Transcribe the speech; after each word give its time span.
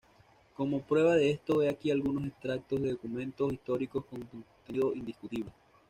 Como 0.55 0.81
prueba 0.81 1.13
de 1.15 1.29
esto, 1.29 1.61
he 1.61 1.69
aquí 1.69 1.91
algunos 1.91 2.25
extractos 2.25 2.81
de 2.81 2.89
documentos 2.93 3.53
históricos 3.53 4.03
con 4.05 4.19
contenido 4.23 4.95
indiscutible. 4.95 5.51